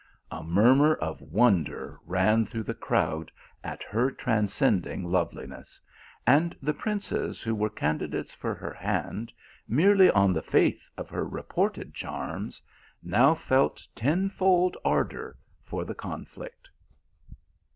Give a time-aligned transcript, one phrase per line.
[0.31, 3.31] A murmur of wonder ran through the crowd
[3.63, 5.79] at her transcendent loveli ness;
[6.25, 9.19] and the princes who were candidates for her 214 THE ALHAMBRA.
[9.19, 9.29] )iand
[9.67, 12.63] merely on the faith of her reported charms,
[13.03, 16.67] now felt ten fold ardour for the conflict.